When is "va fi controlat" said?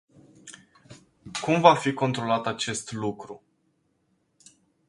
1.61-2.47